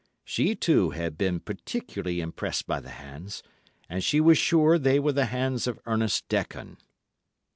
She, 0.25 0.55
too, 0.55 0.89
had 0.97 1.15
been 1.15 1.39
particularly 1.41 2.21
impressed 2.21 2.65
by 2.65 2.79
the 2.79 2.89
hands, 2.89 3.43
and 3.87 4.03
she 4.03 4.19
was 4.19 4.35
sure 4.39 4.79
they 4.79 4.99
were 4.99 5.11
the 5.13 5.27
hands 5.27 5.67
of 5.67 5.77
Ernest 5.85 6.27
Dekon. 6.27 6.77